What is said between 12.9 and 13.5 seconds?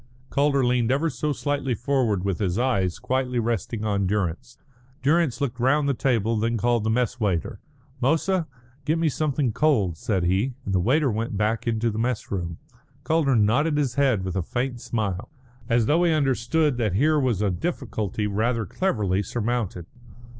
Calder